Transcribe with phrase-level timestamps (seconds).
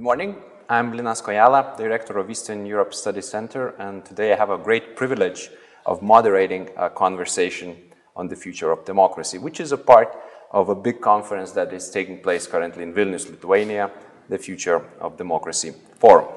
[0.00, 0.34] morning.
[0.70, 4.96] I'm Linas Kojala, Director of Eastern Europe Study Center, and today I have a great
[4.96, 5.50] privilege
[5.84, 7.76] of moderating a conversation
[8.16, 10.16] on the future of democracy, which is a part
[10.52, 13.90] of a big conference that is taking place currently in Vilnius, Lithuania,
[14.30, 16.28] the Future of Democracy Forum.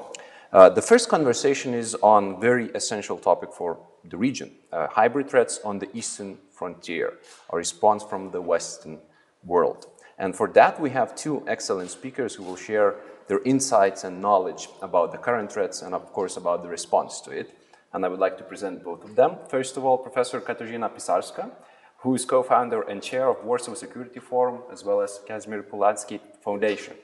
[0.52, 5.58] Uh, the first conversation is on very essential topic for the region, uh, hybrid threats
[5.64, 7.14] on the eastern frontier,
[7.48, 8.98] a response from the Western
[9.42, 9.86] world.
[10.18, 12.94] And for that, we have two excellent speakers who will share
[13.28, 17.30] their insights and knowledge about the current threats and, of course, about the response to
[17.30, 17.56] it.
[17.92, 19.36] And I would like to present both of them.
[19.48, 21.50] First of all, Professor Katarzyna Pisarska,
[21.98, 26.94] who is co-founder and chair of Warsaw Security Forum, as well as Kazimierz Pulaski Foundation.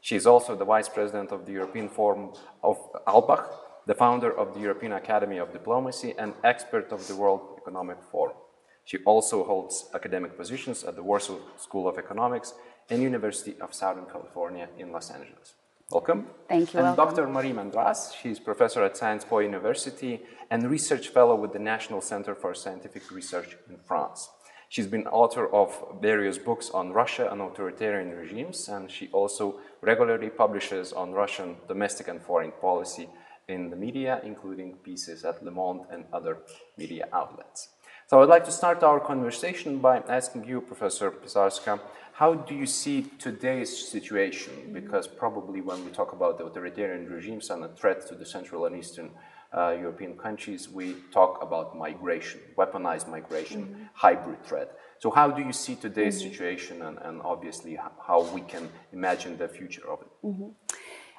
[0.00, 3.46] She is also the vice president of the European Forum of Alpbach,
[3.86, 8.36] the founder of the European Academy of Diplomacy, and expert of the World Economic Forum.
[8.84, 12.54] She also holds academic positions at the Warsaw School of Economics
[12.90, 15.54] and University of Southern California in Los Angeles.
[15.90, 16.26] Welcome.
[16.50, 16.80] Thank you.
[16.80, 17.14] And welcome.
[17.14, 17.26] Dr.
[17.28, 22.34] Marie Mendras, she's professor at Sciences Po University and research fellow with the National Center
[22.34, 24.28] for Scientific Research in France.
[24.68, 30.28] She's been author of various books on Russia and authoritarian regimes, and she also regularly
[30.28, 33.08] publishes on Russian domestic and foreign policy
[33.48, 36.36] in the media, including pieces at Le Monde and other
[36.76, 37.70] media outlets.
[38.08, 41.78] So I'd like to start our conversation by asking you, Professor Pisarska,
[42.14, 44.70] how do you see today's situation?
[44.72, 48.64] Because probably when we talk about the authoritarian regimes and the threat to the Central
[48.64, 49.10] and Eastern
[49.52, 54.08] uh, European countries, we talk about migration, weaponized migration, mm -hmm.
[54.08, 54.68] hybrid threat.
[54.98, 56.30] So how do you see today's mm -hmm.
[56.30, 57.74] situation and, and, obviously
[58.08, 60.12] how we can imagine the future of it?
[60.22, 60.50] Mm -hmm.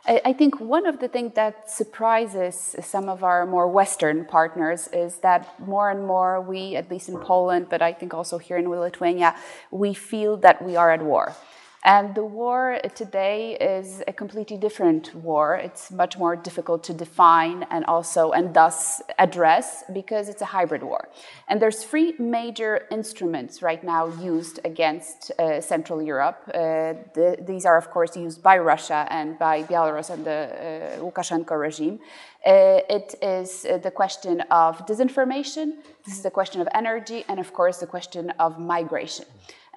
[0.05, 5.17] I think one of the things that surprises some of our more Western partners is
[5.17, 8.67] that more and more we, at least in Poland, but I think also here in
[8.69, 9.35] Lithuania,
[9.71, 11.35] we feel that we are at war.
[11.85, 15.55] And the war today is a completely different war.
[15.55, 20.83] It's much more difficult to define and also, and thus address because it's a hybrid
[20.83, 21.07] war.
[21.47, 26.41] And there's three major instruments right now used against uh, Central Europe.
[26.47, 31.01] Uh, the, these are, of course, used by Russia and by Belarus and the uh,
[31.01, 31.99] Lukashenko regime.
[32.45, 35.75] Uh, it is uh, the question of disinformation,
[36.05, 39.25] this is the question of energy, and of course, the question of migration.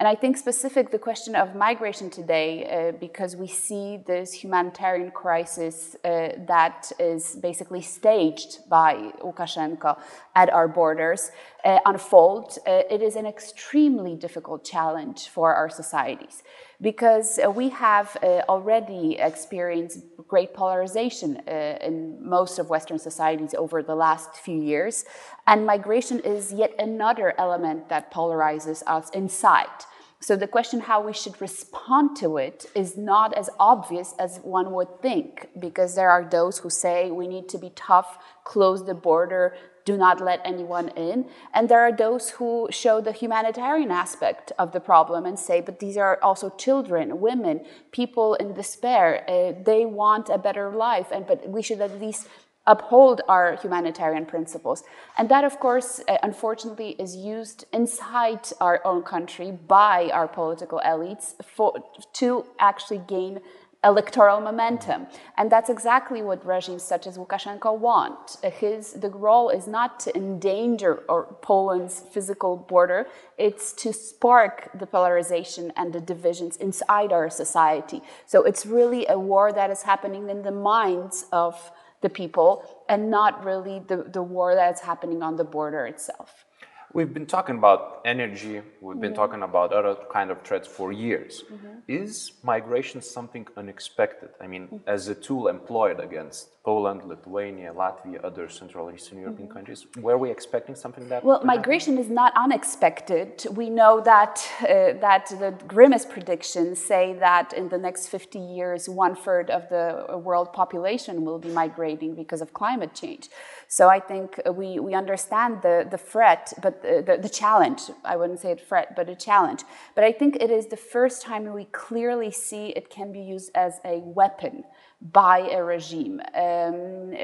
[0.03, 5.11] And I think specific the question of migration today, uh, because we see this humanitarian
[5.11, 9.97] crisis uh, that is basically staged by Lukashenko
[10.35, 11.31] at our borders
[11.63, 16.43] uh, unfold, uh, it is an extremely difficult challenge for our societies
[16.81, 23.81] because uh, we have uh, already experienced great polarization in most of Western societies over
[23.81, 25.05] the last few years.
[25.47, 29.85] And migration is yet another element that polarizes us inside.
[30.23, 34.71] So the question how we should respond to it is not as obvious as one
[34.71, 38.93] would think, because there are those who say we need to be tough, close the
[38.93, 39.53] border,
[39.83, 41.25] do not let anyone in.
[41.53, 45.79] And there are those who show the humanitarian aspect of the problem and say, but
[45.79, 49.25] these are also children, women, people in despair.
[49.27, 52.29] Uh, they want a better life, and but we should at least
[52.65, 54.83] uphold our humanitarian principles.
[55.17, 60.81] And that, of course, uh, unfortunately, is used inside our own country by our political
[60.85, 61.73] elites for,
[62.13, 63.41] to actually gain
[63.83, 65.07] electoral momentum.
[65.37, 68.37] And that's exactly what regimes such as Lukashenko want.
[68.41, 73.07] His, the role is not to endanger or Poland's physical border,
[73.37, 78.01] it's to spark the polarization and the divisions inside our society.
[78.25, 81.71] So it's really a war that is happening in the minds of
[82.03, 86.45] the people and not really the, the war that's happening on the border itself.
[86.93, 91.43] We've been talking about energy, we've been talking about other kind of threats for years.
[91.51, 91.67] Mm-hmm.
[91.87, 94.29] Is migration something unexpected?
[94.39, 94.77] I mean, mm-hmm.
[94.87, 99.57] as a tool employed against Poland, Lithuania, Latvia, other Central Eastern European mm-hmm.
[99.57, 101.25] countries, were we expecting something that?
[101.25, 102.11] Well, migration happen?
[102.11, 103.43] is not unexpected.
[103.51, 104.65] We know that uh,
[105.07, 110.15] that the grimmest predictions say that in the next 50 years, one third of the
[110.17, 113.29] world population will be migrating because of climate change.
[113.77, 118.15] So I think we, we understand the, the threat, but the, the, the challenge, I
[118.17, 119.61] wouldn't say a threat, but a challenge.
[119.95, 123.49] But I think it is the first time we clearly see it can be used
[123.55, 124.63] as a weapon
[125.01, 126.21] by a regime.
[126.35, 127.15] Um,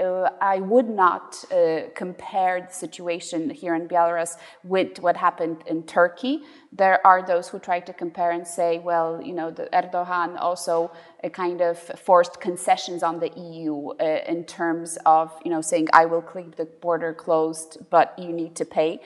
[0.42, 6.42] I would not uh, compare the situation here in Belarus with what happened in Turkey.
[6.72, 10.92] There are those who try to compare and say, well, you know, Erdogan also
[11.24, 15.88] uh, kind of forced concessions on the EU uh, in terms of, you know, saying,
[15.94, 19.00] I will keep the border closed, but you need to pay.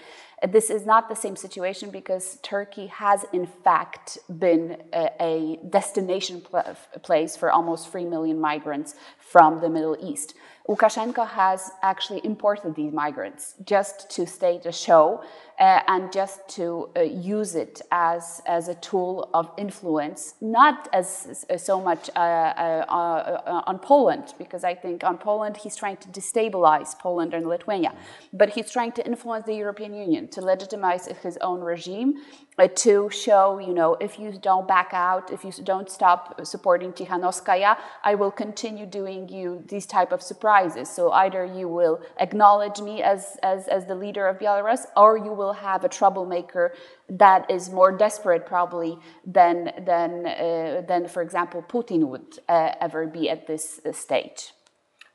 [0.46, 6.42] This is not the same situation because Turkey has, in fact, been a, a destination
[6.42, 10.34] pl place for almost 3 million migrants from the Middle East.
[10.68, 15.22] Lukashenko has actually imported these migrants just to stage a show
[15.60, 21.46] uh, and just to uh, use it as, as a tool of influence, not as,
[21.50, 25.98] as so much uh, uh, uh, on Poland, because I think on Poland he's trying
[25.98, 27.94] to destabilize Poland and Lithuania,
[28.32, 32.16] but he's trying to influence the European Union to legitimize his own regime,
[32.53, 36.94] uh, to show, you know, if you don't back out, if you don't stop supporting
[36.94, 40.90] Tikhanovskaya, I will continue doing you these type of surprises.
[40.90, 45.34] So either you will acknowledge me as, as, as the leader of Belarus, or you
[45.34, 46.66] will will have a troublemaker
[47.10, 53.06] that is more desperate probably than, than, uh, than for example, Putin would uh, ever
[53.08, 54.54] be at this uh, stage.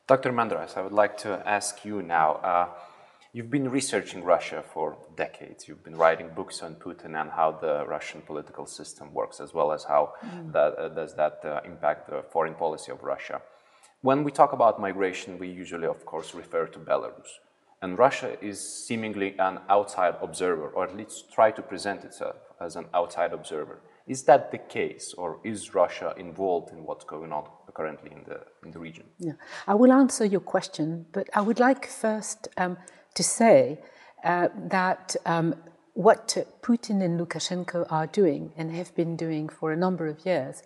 [0.06, 0.32] Dr.
[0.32, 2.28] Mendras, I would like to ask you now.
[2.50, 2.68] Uh,
[3.38, 5.68] you've been researching Russia for decades.
[5.68, 9.70] You've been writing books on Putin and how the Russian political system works, as well
[9.70, 10.52] as how mm.
[10.52, 13.40] that, uh, does that uh, impact the foreign policy of Russia.
[14.00, 17.30] When we talk about migration, we usually, of course, refer to Belarus.
[17.80, 22.74] And Russia is seemingly an outside observer, or at least try to present itself as
[22.74, 23.78] an outside observer.
[24.08, 28.40] Is that the case, or is Russia involved in what's going on currently in the,
[28.64, 29.04] in the region?
[29.18, 29.34] Yeah,
[29.68, 32.78] I will answer your question, but I would like first um,
[33.18, 33.78] to say
[34.22, 35.56] uh, that um,
[35.94, 40.62] what Putin and Lukashenko are doing and have been doing for a number of years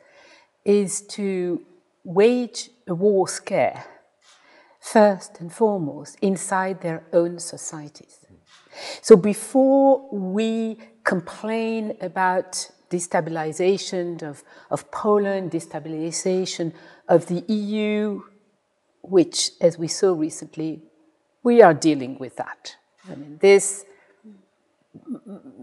[0.66, 1.62] is to
[2.04, 3.86] wage a war scare
[4.80, 8.18] first and foremost inside their own societies.
[9.00, 16.74] So before we complain about destabilization of, of Poland, destabilization
[17.08, 18.20] of the EU,
[19.02, 20.82] which, as we saw recently,
[21.42, 22.76] we are dealing with that.
[23.10, 23.84] I mean, this,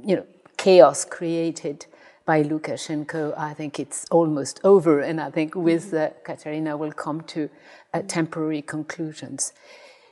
[0.06, 0.26] you know,
[0.58, 1.86] chaos created
[2.26, 7.22] by Lukashenko, I think it's almost over, and I think with uh, Katerina will come
[7.22, 7.50] to
[7.94, 9.54] uh, temporary conclusions.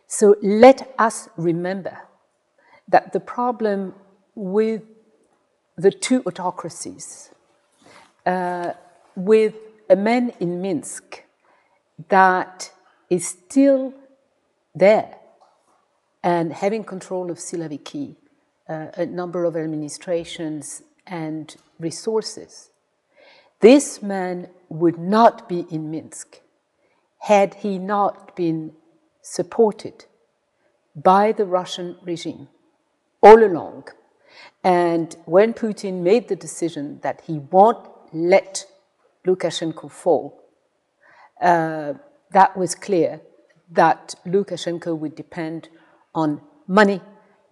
[0.07, 1.99] So let us remember
[2.87, 3.93] that the problem
[4.33, 4.81] with
[5.75, 7.29] the two autocracies,
[8.25, 8.71] uh,
[9.15, 9.53] with
[9.89, 11.23] a man in Minsk
[12.09, 12.71] that
[13.09, 13.93] is still
[14.73, 15.17] there
[16.27, 18.17] and having control of Siloviki,
[18.67, 20.83] uh, a number of administrations
[21.21, 22.69] and resources.
[23.61, 26.41] This man would not be in Minsk
[27.19, 28.73] had he not been
[29.21, 30.03] supported
[30.93, 32.49] by the Russian regime
[33.21, 33.85] all along.
[34.65, 38.65] And when Putin made the decision that he won't let
[39.25, 40.43] Lukashenko fall,
[41.39, 41.93] uh,
[42.31, 43.21] that was clear
[43.71, 45.69] that Lukashenko would depend
[46.17, 46.99] on money,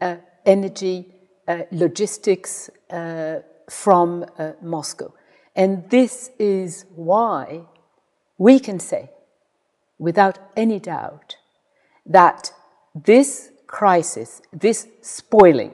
[0.01, 0.15] uh,
[0.45, 1.05] energy,
[1.47, 3.39] uh, logistics uh,
[3.69, 5.13] from uh, Moscow.
[5.55, 7.61] And this is why
[8.37, 9.11] we can say
[9.99, 11.37] without any doubt
[12.05, 12.51] that
[12.93, 15.73] this crisis, this spoiling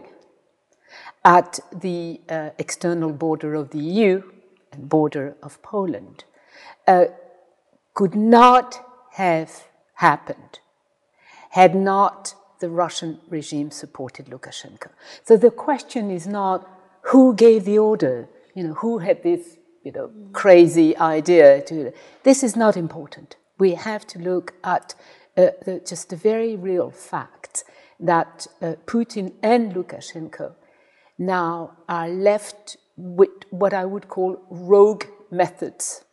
[1.23, 4.21] at the uh, external border of the EU
[4.71, 6.25] and border of Poland
[6.87, 7.05] uh,
[7.93, 8.79] could not
[9.13, 10.59] have happened
[11.51, 14.89] had not the Russian regime supported Lukashenko.
[15.23, 16.67] So the question is not
[17.11, 21.91] who gave the order, you know, who had this, you know, crazy idea to.
[22.23, 24.95] This is not important we have to look at
[25.37, 27.63] uh, the, just the very real fact
[27.99, 30.55] that uh, Putin and Lukashenko
[31.19, 36.03] now are left with what I would call rogue methods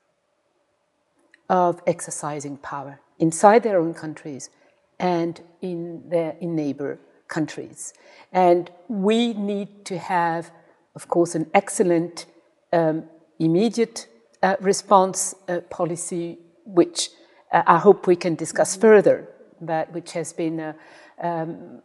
[1.48, 4.50] of exercising power inside their own countries
[4.98, 7.92] and in their in neighbor countries.
[8.32, 10.50] And we need to have,
[10.94, 12.26] of course, an excellent
[12.72, 13.04] um,
[13.38, 14.08] immediate
[14.42, 17.10] uh, response uh, policy which
[17.52, 19.28] uh, I hope we can discuss further,
[19.60, 20.74] but which has been
[21.20, 21.82] um,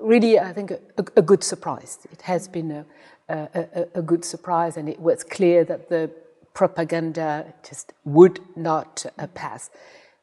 [0.00, 2.06] really, I think, a, a, good surprise.
[2.12, 2.84] It has been a,
[3.28, 6.10] a, a, good surprise, and it was clear that the
[6.52, 9.70] propaganda just would not uh, pass.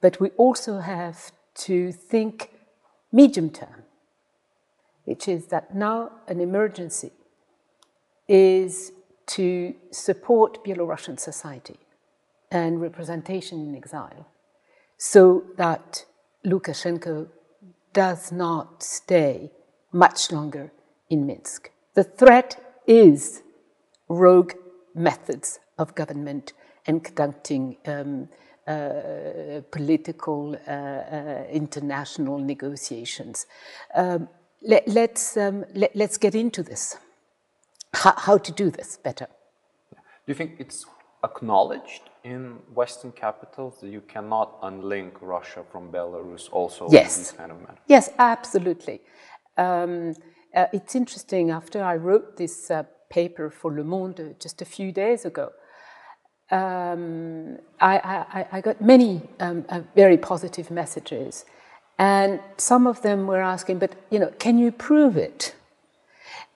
[0.01, 2.51] But we also have to think
[3.11, 3.83] medium term,
[5.05, 7.11] which is that now an emergency
[8.27, 8.91] is
[9.27, 11.79] to support Belarusian society
[12.51, 14.27] and representation in exile
[14.97, 16.05] so that
[16.45, 17.27] Lukashenko
[17.93, 19.51] does not stay
[19.91, 20.71] much longer
[21.09, 21.71] in Minsk.
[21.93, 23.41] The threat is
[24.07, 24.53] rogue
[24.93, 26.53] methods of government
[26.85, 28.29] and conducting um,
[28.65, 33.45] political uh, uh, international negotiations.
[33.93, 34.27] Um,
[34.61, 36.97] let, us let's, um, let, us get into this.
[37.93, 39.27] How, how to do this better.
[39.91, 40.85] Do you think it's
[41.23, 47.15] acknowledged in Western capitals that you cannot unlink Russia from Belarus also yes.
[47.15, 47.77] in these kind of matters?
[47.87, 49.01] Yes, absolutely.
[49.57, 50.15] Um,
[50.55, 54.91] uh, it's interesting, after I wrote this uh, paper for Le Monde just a few
[54.91, 55.51] days ago,
[56.51, 61.43] um, I, I, I, got many um, uh, very positive messages.
[61.97, 65.55] And some of them were asking, but, you know, can you prove it?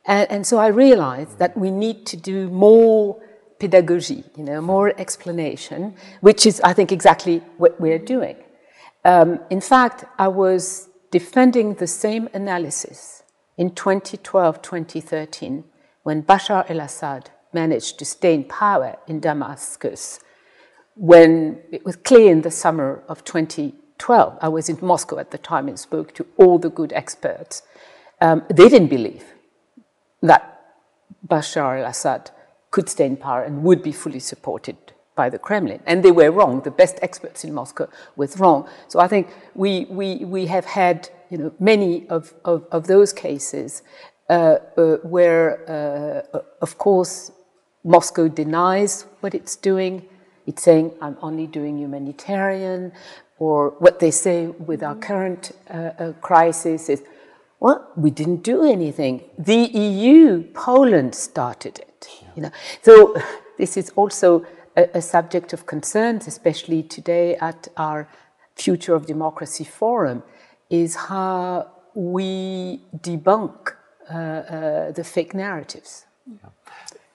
[0.05, 3.19] And, and so I realized that we need to do more
[3.59, 8.37] pedagogy, you know, more explanation, which is, I think, exactly what we're doing.
[9.05, 13.23] Um, in fact, I was defending the same analysis
[13.57, 15.63] in 2012 2013
[16.03, 20.19] when Bashar al Assad managed to stay in power in Damascus
[20.95, 24.37] when it was clear in the summer of 2012.
[24.41, 27.63] I was in Moscow at the time and spoke to all the good experts.
[28.21, 29.23] Um, they didn't believe
[30.21, 30.61] that
[31.27, 32.31] Bashar al Assad
[32.71, 34.77] could stay in power and would be fully supported
[35.15, 35.81] by the Kremlin.
[35.85, 36.61] And they were wrong.
[36.61, 38.67] The best experts in Moscow were wrong.
[38.87, 43.11] So I think we, we, we have had you know, many of, of, of those
[43.13, 43.83] cases
[44.29, 47.31] uh, uh, where, uh, of course,
[47.83, 50.05] Moscow denies what it's doing.
[50.45, 52.91] It's saying, I'm only doing humanitarian.
[53.37, 57.03] Or what they say with our current uh, uh, crisis is,
[57.59, 59.23] well, we didn't do anything.
[59.37, 62.09] The EU, Poland started it.
[62.35, 63.15] You know, so
[63.57, 64.45] this is also
[64.75, 68.07] a, a subject of concerns, especially today at our
[68.55, 70.23] Future of Democracy Forum,
[70.69, 73.73] is how we debunk
[74.09, 76.05] uh, uh, the fake narratives.
[76.27, 76.49] Yeah.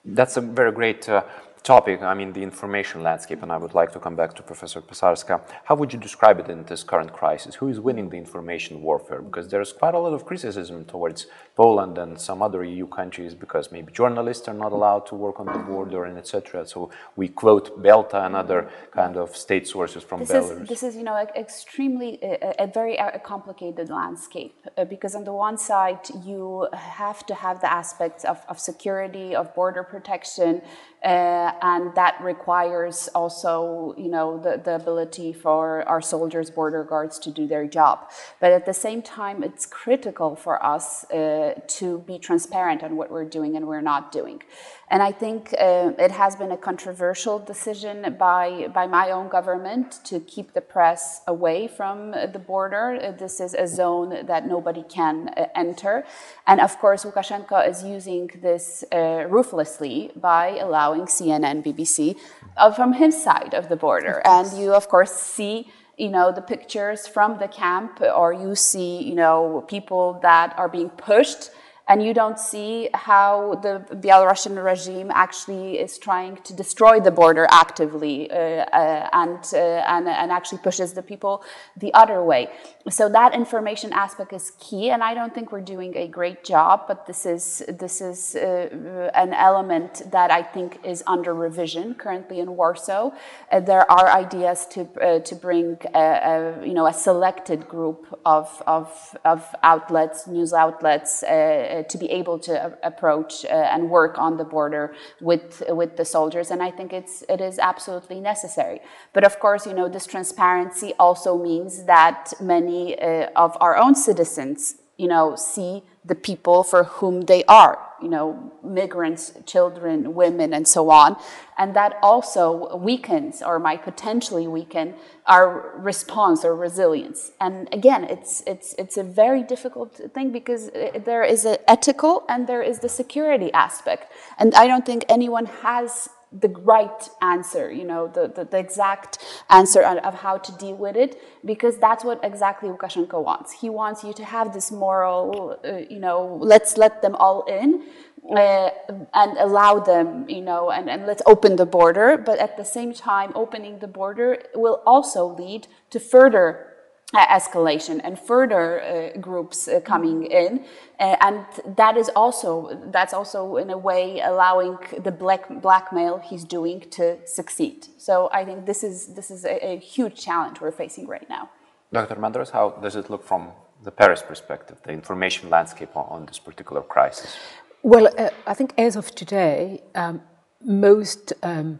[0.05, 1.23] That's a very great uh,
[1.65, 4.81] topic, I mean, the information landscape, and I would like to come back to Professor
[4.81, 5.41] Pisarska.
[5.63, 7.55] How would you describe it in this current crisis?
[7.55, 9.21] Who is winning the information warfare?
[9.21, 13.71] Because there's quite a lot of criticism towards Poland and some other EU countries because
[13.71, 16.67] maybe journalists are not allowed to work on the border and etc.
[16.67, 20.61] So we quote Belta and other kind of state sources from this Belarus.
[20.63, 25.23] Is, this is, you know, extremely a, a very uh, complicated landscape uh, because on
[25.23, 30.61] the one side you have to have the aspects of, of security, of border protection,
[31.05, 37.19] uh, and that requires also, you know, the, the ability for our soldiers, border guards
[37.19, 38.09] to do their job.
[38.39, 43.11] But at the same time, it's critical for us uh, to be transparent on what
[43.11, 44.41] we're doing and we're not doing.
[44.87, 49.99] And I think uh, it has been a controversial decision by, by my own government
[50.05, 53.15] to keep the press away from the border.
[53.17, 56.05] This is a zone that nobody can uh, enter.
[56.45, 62.17] And of course, Lukashenko is using this uh, ruthlessly by allowing CNN, BBC
[62.57, 64.21] uh, from his side of the border.
[64.25, 69.01] And you, of course, see you know the pictures from the camp or you see
[69.01, 71.51] you know people that are being pushed
[71.87, 77.47] and you don't see how the Belarusian regime actually is trying to destroy the border
[77.51, 81.43] actively uh, uh, and, uh, and, and actually pushes the people
[81.77, 82.49] the other way.
[82.87, 86.83] So that information aspect is key, and I don't think we're doing a great job,
[86.87, 92.39] but this is, this is uh, an element that I think is under revision currently
[92.39, 93.09] in Warsaw.
[93.51, 98.19] Uh, there are ideas to, uh, to bring a, a, you know, a selected group
[98.23, 104.19] of, of, of outlets, news outlets, uh, to be able to approach uh, and work
[104.19, 106.51] on the border with with the soldiers.
[106.51, 108.79] And I think it's it is absolutely necessary.
[109.11, 113.95] But of course, you know, this transparency also means that many uh, of our own
[113.95, 120.53] citizens, you know, see the people for whom they are, you know, migrants, children, women,
[120.53, 121.17] and so on.
[121.57, 124.93] And that also weakens or might potentially weaken
[125.25, 127.31] our response or resilience.
[127.41, 130.69] And again, it's, it's, it's a very difficult thing because
[131.09, 134.11] there is an ethical and there is the security aspect.
[134.37, 139.19] And I don't think anyone has the right answer, you know, the, the, the, exact
[139.49, 143.53] answer of how to deal with it, because that's what exactly Lukashenko wants.
[143.53, 147.83] He wants you to have this moral, uh, you know, let's let them all in
[148.29, 148.69] uh,
[149.13, 152.17] and allow them, you know, and, and let's open the border.
[152.17, 156.74] But at the same time, opening the border will also lead to further
[157.13, 160.65] escalation and further uh, groups uh, coming in.
[160.99, 161.45] Uh, and
[161.77, 167.17] that is also that's also in a way allowing the black blackmail he's doing to
[167.27, 167.87] succeed.
[167.97, 171.49] So i think this is this is a, a huge challenge we're facing right now.
[171.93, 173.51] Dr Mendras how does it look from
[173.83, 177.37] the paris perspective the information landscape on, on this particular crisis?
[177.83, 180.21] Well uh, i think as of today um,
[180.61, 181.79] most um,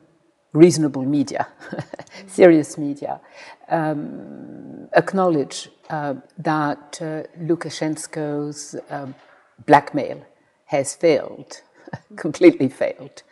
[0.56, 1.48] reasonable media,
[2.28, 3.20] serious media,
[3.70, 9.14] um, acknowledge uh, that uh, Lukashenko's um,
[9.66, 10.26] blackmail
[10.66, 11.62] has failed,
[12.16, 13.24] completely failed.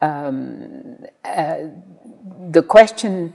[0.00, 1.58] Um, uh,
[2.50, 3.34] the question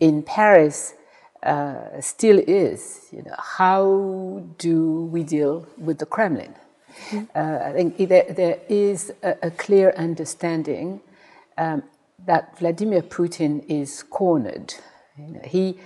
[0.00, 0.94] in Paris
[1.42, 6.54] uh, still is, you know, how do we deal with the Kremlin?
[7.10, 7.24] Mm-hmm.
[7.34, 11.00] Uh, I think there, there is a, a clear understanding
[11.56, 11.82] um,
[12.26, 14.74] that Vladimir Putin is cornered.
[15.16, 15.78] You know, he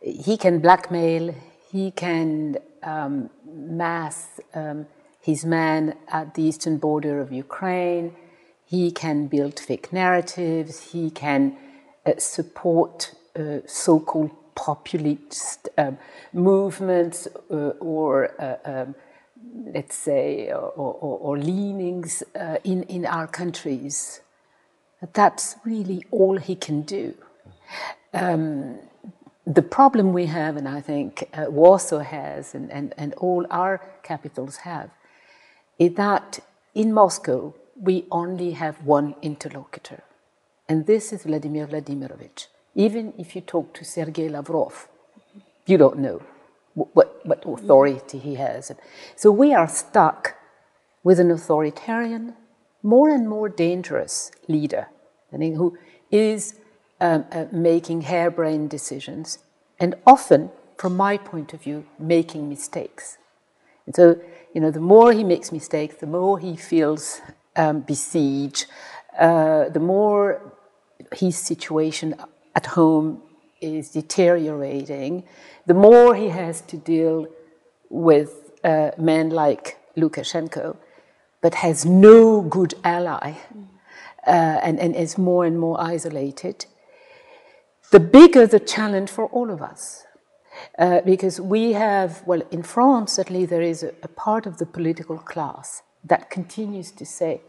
[0.00, 1.34] he can blackmail,
[1.70, 4.86] he can um, mass um,
[5.20, 8.14] his men at the eastern border of Ukraine,
[8.64, 11.56] he can build fake narratives, he can
[12.06, 15.98] uh, support uh, so called populist um,
[16.32, 18.94] movements uh, or, uh, um,
[19.74, 24.20] let's say, or, or, or leanings uh, in, in our countries.
[25.12, 27.14] That's really all he can do.
[28.12, 28.78] Um,
[29.46, 33.80] the problem we have, and I think uh, Warsaw has, and, and, and all our
[34.02, 34.90] capitals have,
[35.78, 36.40] is that
[36.74, 40.02] in Moscow we only have one interlocutor,
[40.68, 42.48] and this is Vladimir Vladimirovich.
[42.74, 44.88] Even if you talk to Sergei Lavrov,
[45.66, 46.20] you don't know
[46.74, 48.72] what, what authority he has.
[49.16, 50.34] So we are stuck
[51.02, 52.34] with an authoritarian,
[52.82, 54.88] more and more dangerous leader,
[55.30, 55.76] who
[56.10, 56.54] is
[57.00, 59.38] um, uh, making harebrained decisions,
[59.78, 63.18] and often, from my point of view, making mistakes.
[63.86, 64.20] And so,
[64.54, 67.20] you know, the more he makes mistakes, the more he feels
[67.56, 68.66] um, besieged,
[69.18, 70.52] uh, the more
[71.12, 72.14] his situation
[72.54, 73.22] at home
[73.60, 75.24] is deteriorating,
[75.66, 77.26] the more he has to deal
[77.88, 80.76] with uh, men like Lukashenko,
[81.40, 83.34] but has no good ally
[84.26, 84.30] uh,
[84.62, 86.66] and, and is more and more isolated
[87.90, 90.04] the bigger the challenge for all of us.
[90.78, 94.66] Uh, because we have, well, in France, certainly there is a, a, part of the
[94.66, 97.40] political class that continues to say,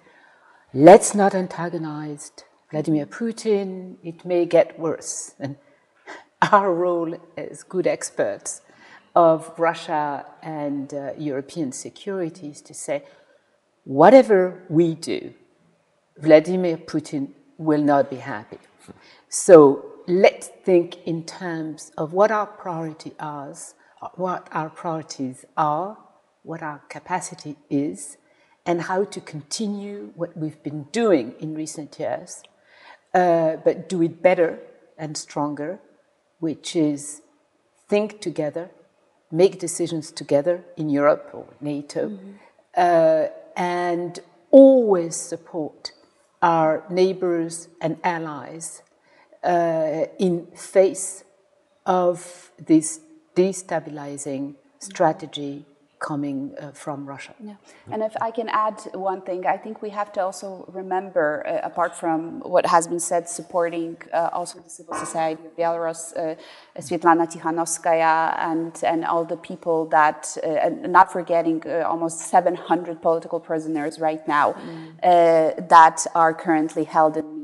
[0.73, 2.31] let's not antagonize
[2.71, 5.33] Vladimir Putin, it may get worse.
[5.39, 5.55] And
[6.51, 8.61] our role as good experts
[9.15, 13.03] of Russia and uh, European security is to say,
[13.83, 15.33] whatever we do,
[16.17, 18.59] Vladimir Putin will not be happy.
[19.29, 23.75] So let's think in terms of what our priority is,
[24.15, 25.97] what our priorities are,
[26.43, 28.17] what our capacity is,
[28.65, 32.43] and how to continue what we've been doing in recent years,
[33.13, 34.59] uh, but do it better
[34.97, 35.79] and stronger,
[36.39, 37.21] which is
[37.87, 38.69] think together,
[39.31, 42.31] make decisions together in Europe or NATO, mm-hmm.
[42.75, 44.19] Uh, and
[44.51, 45.91] always support
[46.41, 48.81] our neighbors and allies
[49.43, 51.23] uh, in face
[51.85, 52.99] of this
[53.35, 55.65] destabilizing strategy
[55.99, 57.33] coming uh, from Russia.
[57.43, 57.55] Yeah.
[57.91, 61.59] And if I can add one thing, I think we have to also remember, uh,
[61.67, 66.35] apart from what has been said, supporting uh, also the civil society of Belarus, uh,
[66.79, 73.01] Svetlana Tikhanovskaya, and, and all the people that, uh, and not forgetting uh, almost 700
[73.01, 75.69] political prisoners right now mm.
[75.69, 77.38] that are currently held in Minsk and, and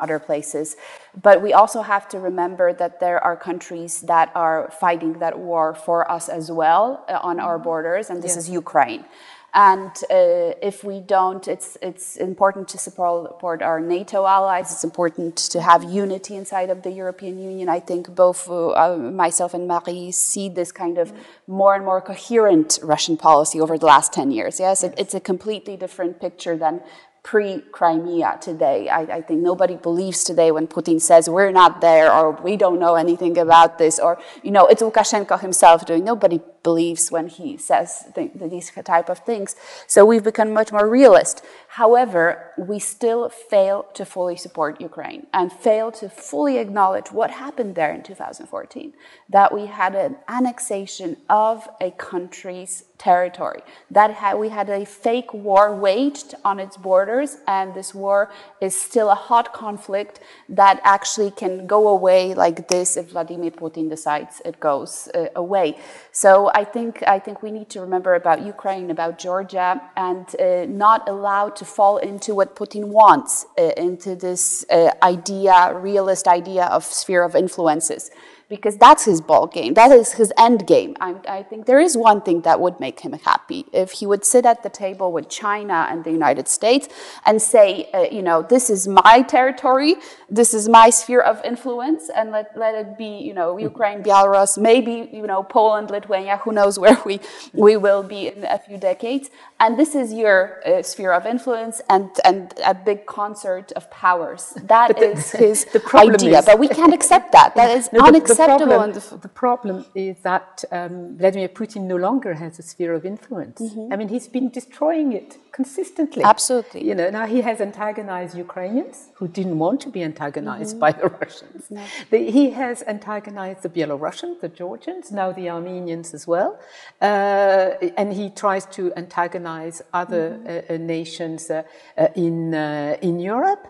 [0.00, 0.76] other places.
[1.20, 5.74] But we also have to remember that there are countries that are fighting that war
[5.74, 8.44] for us as well uh, on our borders, and this yes.
[8.44, 9.04] is Ukraine.
[9.52, 14.70] And uh, if we don't, it's, it's important to support our NATO allies.
[14.70, 17.68] It's important to have unity inside of the European Union.
[17.68, 21.12] I think both uh, myself and Marie see this kind of
[21.48, 24.60] more and more coherent Russian policy over the last 10 years.
[24.60, 26.80] Yes, it, it's a completely different picture than
[27.22, 28.88] pre-Crimea today.
[28.88, 32.78] I, I, think nobody believes today when Putin says we're not there or we don't
[32.78, 36.02] know anything about this or, you know, it's Lukashenko himself doing.
[36.02, 39.54] Nobody believes when he says th these type of things.
[39.86, 41.44] So we've become much more realist.
[41.74, 47.76] However, we still fail to fully support Ukraine and fail to fully acknowledge what happened
[47.76, 48.92] there in 2014,
[49.28, 55.74] that we had an annexation of a country's territory, that we had a fake war
[55.74, 58.30] waged on its borders, and this war
[58.60, 63.88] is still a hot conflict that actually can go away like this if Vladimir Putin
[63.88, 65.78] decides it goes uh, away.
[66.10, 70.66] So I think, I think we need to remember about Ukraine, about Georgia, and uh,
[70.66, 76.64] not allow to fall into what Putin wants, uh, into this uh, idea, realist idea
[76.64, 78.10] of sphere of influences.
[78.50, 79.74] Because that's his ball game.
[79.74, 80.96] That is his end game.
[81.00, 84.24] I, I, think there is one thing that would make him happy if he would
[84.24, 86.88] sit at the table with China and the United States
[87.24, 89.94] and say, uh, you know, this is my territory,
[90.28, 94.58] this is my sphere of influence, and let, let it be, you know, Ukraine, Belarus,
[94.58, 97.20] maybe, you know, Poland, Lithuania, who knows where we,
[97.52, 99.30] we will be in a few decades.
[99.60, 104.54] And this is your uh, sphere of influence and, and a big concert of powers.
[104.64, 106.40] That the, is his idea.
[106.40, 107.54] Is, but we can't accept that.
[107.54, 108.39] That is no, unacceptable.
[108.40, 112.94] The, the, problem, the, problem, is that um, Vladimir Putin no longer has a sphere
[112.94, 113.60] of influence.
[113.60, 113.92] Mm-hmm.
[113.92, 116.22] I mean, he's been destroying it consistently.
[116.22, 116.86] Absolutely.
[116.88, 120.86] You know, now he has antagonized Ukrainians who didn't want to be antagonized mm-hmm.
[120.86, 121.70] by the Russians.
[121.70, 121.84] No.
[122.10, 126.58] The, he has antagonized the Belarusians, the Georgians, now the Armenians as well.
[127.00, 130.72] Uh, and he tries to antagonize other mm-hmm.
[130.72, 131.62] uh, uh nations uh,
[131.98, 133.64] uh, in, uh, in Europe.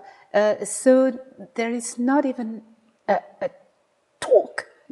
[0.65, 0.93] so
[1.57, 2.63] there is not even
[3.09, 3.51] a, a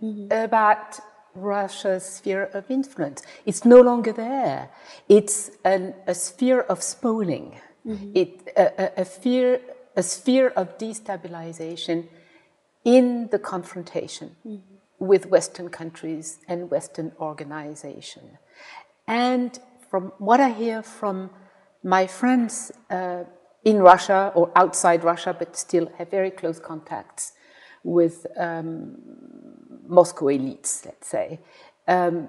[0.03, 0.31] mm-hmm.
[0.31, 1.01] about
[1.35, 3.23] Russia's sphere of influence.
[3.47, 4.71] It's no longer there.
[5.09, 8.13] It's an, a sphere of spoiling, mm-hmm.
[8.15, 9.61] it, a, a, fear,
[9.97, 12.09] a sphere of destabilization
[12.85, 14.75] in the confrontation mm-hmm.
[14.99, 18.39] with Western countries and Western organization.
[19.07, 19.59] And
[19.91, 21.31] from what I hear from
[21.83, 23.25] my friends uh,
[23.65, 27.33] in Russia or outside Russia, but still have very close contacts
[27.85, 28.97] with um,
[29.89, 31.41] Moscow elites, let's say,
[31.87, 32.29] um,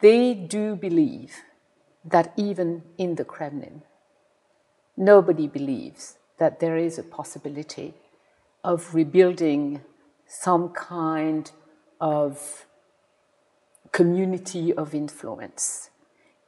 [0.00, 1.34] they do believe
[2.04, 3.82] that even in the Kremlin,
[4.96, 7.94] nobody believes that there is a possibility
[8.64, 9.82] of rebuilding
[10.26, 11.50] some kind
[12.00, 12.66] of
[13.92, 15.90] community of influence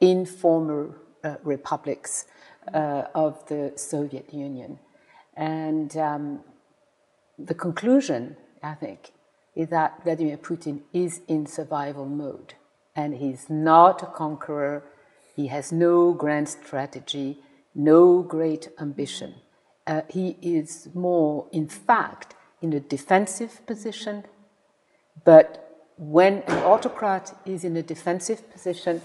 [0.01, 2.27] in former uh, republics
[2.73, 4.79] uh, of the Soviet Union.
[5.37, 6.41] And um,
[7.39, 9.13] the conclusion, I think,
[9.55, 12.55] is that Vladimir Putin is in survival mode
[12.97, 14.85] and he's not a conqueror.
[15.35, 17.39] He has no grand strategy,
[17.75, 19.35] no great ambition.
[19.87, 24.25] Uh, he is more, in fact, in a defensive position.
[25.25, 29.03] But when an autocrat is in a defensive position,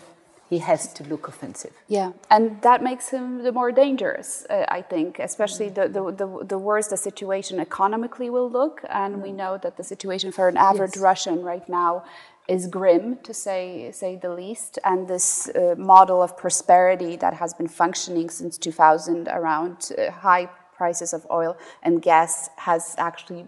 [0.50, 1.74] he has to look offensive.
[1.88, 6.46] Yeah, and that makes him the more dangerous, uh, I think, especially the, the, the,
[6.46, 8.82] the, worse the situation economically will look.
[8.90, 11.04] And we know that the situation for an average yes.
[11.04, 12.04] Russian right now
[12.48, 14.80] is grim, to say, say the least.
[14.84, 20.50] And this uh, model of prosperity that has been functioning since 2000 around uh, high
[20.76, 23.46] prices of oil and gas has actually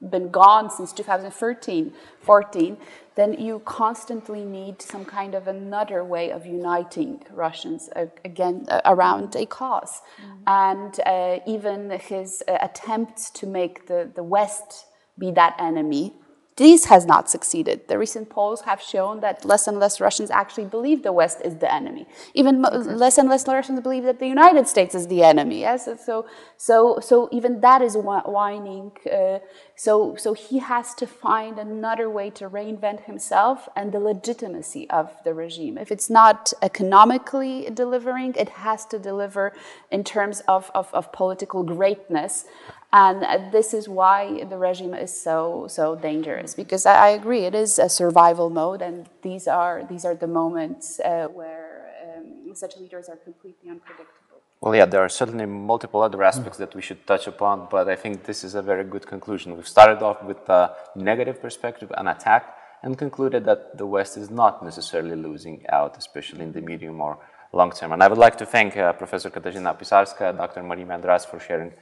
[0.00, 2.76] been gone since 2013, 14
[3.20, 8.80] then you constantly need some kind of another way of uniting Russians uh, again uh,
[8.86, 10.42] around a because mm-hmm.
[10.46, 14.86] And uh, even his uh, attempts to make the, the West
[15.18, 16.14] be that enemy
[16.56, 17.88] this has not succeeded.
[17.88, 21.56] The recent polls have shown that less and less Russians actually believe the West is
[21.56, 22.06] the enemy.
[22.34, 25.60] Even less and less Russians believe that the United States is the enemy.
[25.60, 28.92] Yes, so so so even that is whining.
[29.10, 29.38] Uh,
[29.74, 35.10] so so he has to find another way to reinvent himself and the legitimacy of
[35.24, 35.78] the regime.
[35.78, 39.52] If it's not economically delivering, it has to deliver
[39.90, 42.44] in terms of of, of political greatness.
[42.92, 46.54] And this is why the regime is so so dangerous.
[46.54, 50.26] Because I, I agree, it is a survival mode, and these are these are the
[50.26, 54.20] moments uh, where um, such leaders are completely unpredictable.
[54.60, 57.96] Well, yeah, there are certainly multiple other aspects that we should touch upon, but I
[57.96, 59.56] think this is a very good conclusion.
[59.56, 64.30] We've started off with a negative perspective, an attack, and concluded that the West is
[64.30, 67.18] not necessarily losing out, especially in the medium or
[67.52, 67.92] long term.
[67.92, 70.62] And I would like to thank uh, Professor Katarzyna Pisarska, Dr.
[70.62, 71.72] Marie Mendras for sharing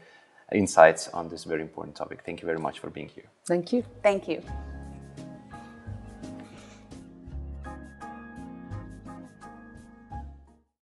[0.52, 2.22] insights on this very important topic.
[2.24, 3.28] Thank you very much for being here.
[3.46, 3.84] Thank you.
[4.02, 4.42] Thank you.